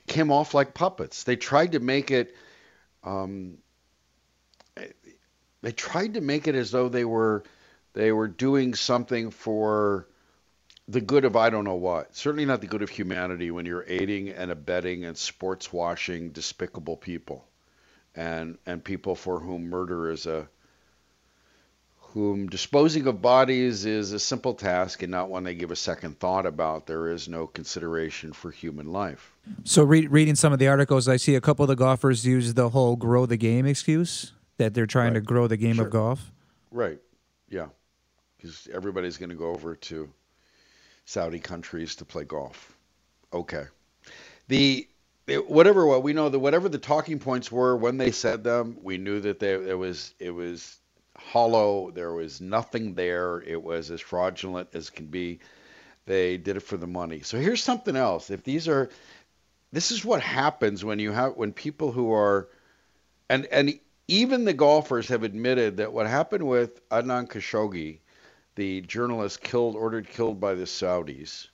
[0.08, 1.22] came off like puppets.
[1.22, 2.34] They tried to make it
[3.04, 3.58] um,
[5.62, 7.44] they tried to make it as though they were
[7.92, 10.08] they were doing something for
[10.88, 12.14] the good of I don't know what.
[12.14, 16.96] Certainly not the good of humanity when you're aiding and abetting and sports washing despicable
[16.96, 17.46] people
[18.14, 20.48] and and people for whom murder is a
[22.16, 26.18] whom disposing of bodies is a simple task and not one they give a second
[26.18, 26.86] thought about.
[26.86, 29.34] There is no consideration for human life.
[29.64, 32.54] So, re- reading some of the articles, I see a couple of the golfers use
[32.54, 36.32] the whole "grow the game" excuse that they're trying to grow the game of golf.
[36.70, 36.98] Right.
[37.50, 37.66] Yeah.
[38.36, 40.08] Because everybody's going to go over to
[41.06, 42.76] Saudi countries to play golf.
[43.32, 43.64] Okay.
[44.48, 44.86] The
[45.46, 48.98] whatever what we know that whatever the talking points were when they said them, we
[48.98, 50.78] knew that they, it was it was
[51.16, 51.90] hollow.
[51.90, 53.40] There was nothing there.
[53.40, 55.40] It was as fraudulent as can be.
[56.04, 57.20] They did it for the money.
[57.22, 58.30] So here's something else.
[58.30, 58.90] If these are
[59.72, 62.48] this is what happens when you have when people who are
[63.28, 63.78] and and
[64.08, 67.98] even the golfers have admitted that what happened with Adnan Khashoggi,
[68.56, 71.48] the journalist killed ordered killed by the Saudis,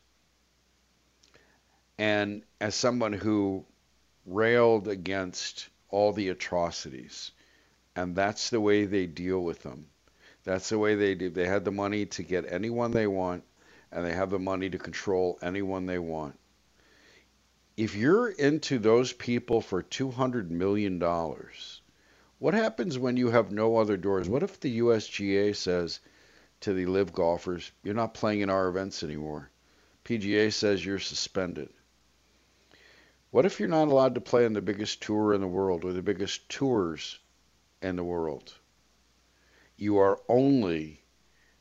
[1.99, 3.65] and as someone who
[4.25, 7.33] railed against all the atrocities,
[7.95, 9.87] and that's the way they deal with them.
[10.45, 11.29] That's the way they do.
[11.31, 13.45] They had the money to get anyone they want,
[13.93, 16.39] and they have the money to control anyone they want.
[17.77, 21.01] If you're into those people for $200 million,
[22.39, 24.29] what happens when you have no other doors?
[24.29, 26.01] What if the USGA says
[26.63, 29.51] to the LIV golfers, you're not playing in our events anymore?
[30.05, 31.69] PGA says you're suspended.
[33.31, 35.93] What if you're not allowed to play in the biggest tour in the world or
[35.93, 37.19] the biggest tours
[37.81, 38.53] in the world?
[39.77, 41.03] You are only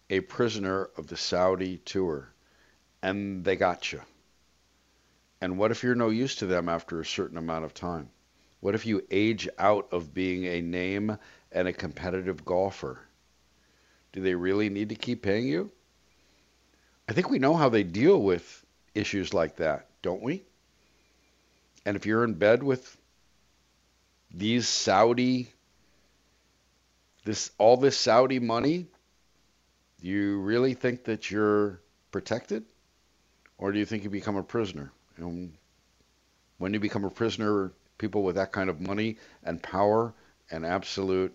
[0.10, 2.34] a prisoner of the Saudi tour,
[3.02, 4.02] and they got you.
[5.40, 8.10] And what if you're no use to them after a certain amount of time?
[8.60, 11.18] What if you age out of being a name
[11.52, 13.00] and a competitive golfer?
[14.14, 15.72] Do they really need to keep paying you?
[17.08, 20.44] I think we know how they deal with issues like that, don't we?
[21.86, 22.98] And if you're in bed with
[24.34, 25.52] these Saudi
[27.24, 28.88] this all this Saudi money,
[30.02, 31.80] do you really think that you're
[32.12, 32.66] protected?
[33.58, 34.92] Or do you think you become a prisoner?
[35.18, 35.50] Know,
[36.58, 40.14] when you become a prisoner, people with that kind of money and power
[40.50, 41.34] and absolute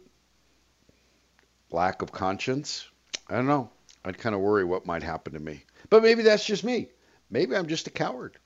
[1.71, 2.87] lack of conscience,
[3.29, 3.71] I don't know.
[4.05, 5.65] I'd kind of worry what might happen to me.
[5.91, 6.89] But maybe that's just me.
[7.31, 8.39] Maybe I'm just a coward.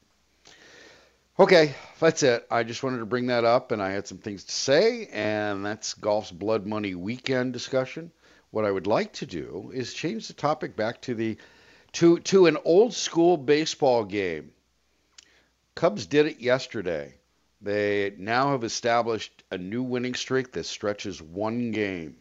[1.38, 2.46] Okay, that's it.
[2.50, 5.64] I just wanted to bring that up, and I had some things to say, and
[5.64, 8.12] that's golf's blood money weekend discussion.
[8.50, 11.38] What I would like to do is change the topic back to the
[11.92, 14.52] to to an old school baseball game.
[15.74, 17.14] Cubs did it yesterday.
[17.62, 22.16] They now have established a new winning streak that stretches one game.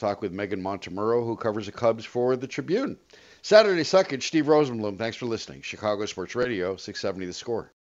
[0.00, 2.96] Talk with Meghan Montemurro, who covers the Cubs for the Tribune.
[3.42, 4.96] Saturday Suckage, Steve Rosenbloom.
[4.96, 5.60] Thanks for listening.
[5.60, 7.72] Chicago Sports Radio, 670 The Score.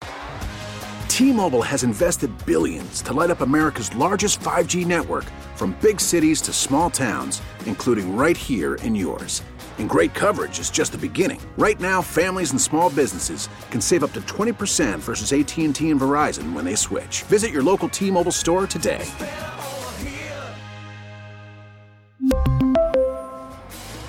[1.08, 5.24] T-Mobile has invested billions to light up America's largest 5G network
[5.56, 9.42] from big cities to small towns, including right here in yours.
[9.78, 11.40] And great coverage is just the beginning.
[11.58, 16.52] Right now, families and small businesses can save up to 20% versus AT&T and Verizon
[16.52, 17.24] when they switch.
[17.24, 19.06] Visit your local T-Mobile store today.